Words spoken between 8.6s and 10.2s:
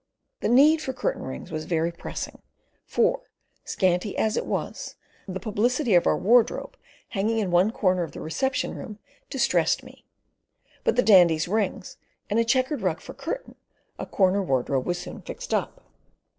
room distressed me,